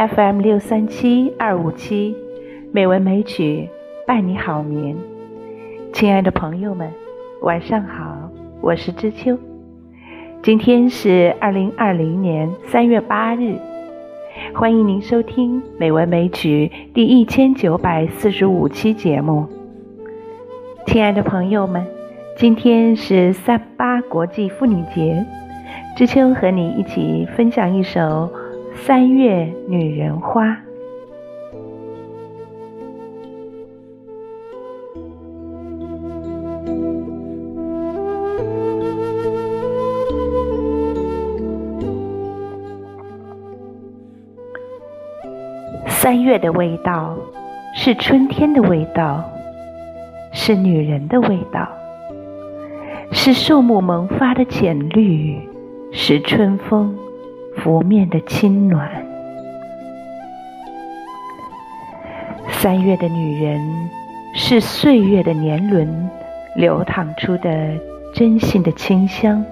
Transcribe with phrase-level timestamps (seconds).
[0.00, 2.16] FM 六三七二五七，
[2.72, 3.68] 美文美曲
[4.06, 4.96] 伴你好眠。
[5.92, 6.90] 亲爱的朋友们，
[7.42, 8.30] 晚上好，
[8.62, 9.36] 我是知秋。
[10.42, 13.56] 今天是二零二零年三月八日，
[14.54, 19.46] 欢迎您收听《美文美曲》第一千九百四十五期节目。
[20.86, 21.86] 亲爱的朋友们，
[22.38, 25.26] 今天是三八国际妇女节，
[25.94, 28.30] 知秋和你一起分享一首。
[28.74, 30.56] 三月女人花，
[45.86, 47.16] 三月的味道
[47.76, 49.22] 是春天的味道，
[50.32, 51.68] 是女人的味道，
[53.12, 55.38] 是树木萌发的浅绿，
[55.92, 56.96] 是春风。
[57.56, 58.88] 拂面的清暖，
[62.48, 63.60] 三月的女人
[64.34, 66.08] 是岁月的年轮
[66.56, 67.74] 流淌出的
[68.14, 69.44] 真心的清香，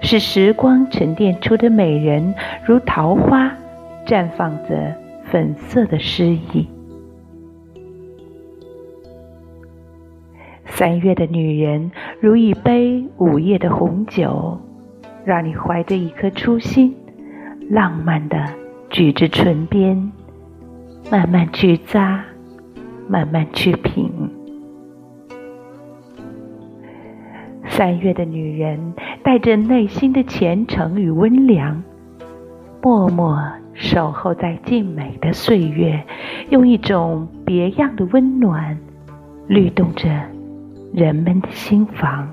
[0.00, 3.52] 是时光沉淀出的美人，如桃花
[4.06, 6.68] 绽放着粉色的诗意。
[10.64, 14.58] 三月的女人如一杯午夜的红酒。
[15.24, 16.94] 让你怀着一颗初心，
[17.70, 18.44] 浪漫的
[18.90, 20.12] 举着唇边，
[21.10, 22.20] 慢慢去咂，
[23.08, 24.10] 慢慢去品。
[27.68, 31.82] 三月的女人带着内心的虔诚与温良，
[32.82, 33.40] 默默
[33.72, 36.04] 守候在静美的岁月，
[36.50, 38.76] 用一种别样的温暖，
[39.46, 40.10] 律动着
[40.92, 42.28] 人们的心房。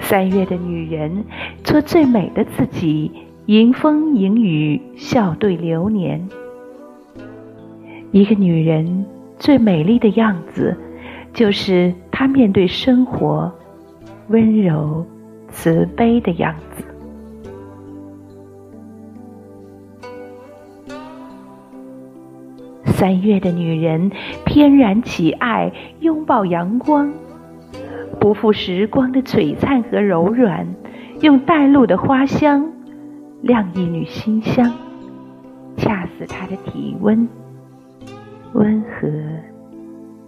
[0.00, 1.24] 三月的女人，
[1.64, 3.10] 做最美的自己，
[3.46, 6.28] 迎风迎雨，笑对流年。
[8.12, 9.04] 一个女人
[9.38, 10.76] 最美丽的样子，
[11.32, 13.52] 就是她面对生活
[14.28, 15.04] 温柔
[15.48, 16.84] 慈悲的样子。
[22.84, 24.10] 三月的女人，
[24.46, 25.70] 翩然起爱，
[26.00, 27.12] 拥抱阳光。
[28.18, 30.66] 不负时光的璀璨和柔软，
[31.20, 32.72] 用带露的花香
[33.42, 34.72] 亮一缕馨香，
[35.76, 37.28] 恰似她的体温，
[38.52, 39.08] 温和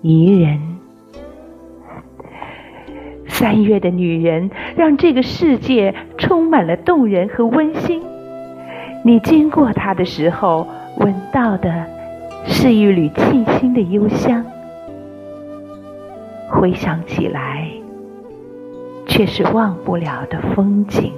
[0.03, 0.61] 宜人。
[3.27, 8.03] 三月的女人，让这个世界充满了动人和温馨。
[9.05, 10.67] 你经过她的时候，
[10.99, 11.87] 闻到的
[12.45, 14.45] 是一缕沁心的幽香。
[16.59, 17.71] 回想起来，
[19.07, 21.13] 却是忘不了的风景。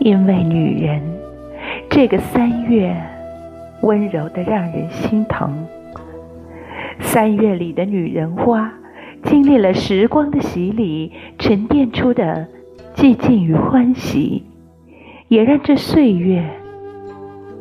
[0.00, 1.00] 因为女人，
[1.88, 2.96] 这个三月
[3.82, 5.64] 温柔的让人心疼。
[6.98, 8.72] 三月里的女人花，
[9.22, 12.48] 经历了时光的洗礼，沉淀出的
[12.96, 14.44] 寂静与欢喜，
[15.28, 16.44] 也让这岁月。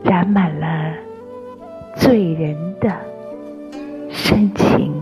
[0.06, 0.94] 染满了
[1.96, 2.96] 醉人的
[4.12, 4.95] 深情。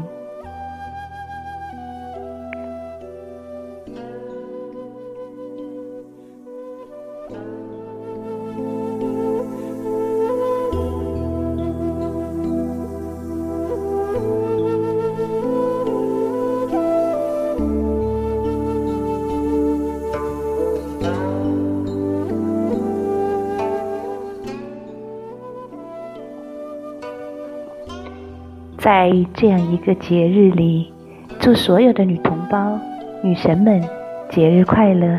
[28.84, 30.92] 在这样一个节日里，
[31.40, 32.78] 祝所有的女同胞、
[33.22, 33.82] 女神们
[34.30, 35.18] 节日快乐！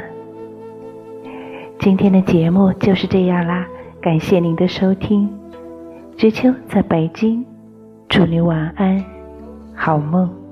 [1.78, 3.66] 今天的节目就是这样啦，
[4.02, 5.26] 感谢您的收听。
[6.14, 7.42] 知秋在北京，
[8.06, 9.02] 祝你晚安，
[9.74, 10.43] 好梦。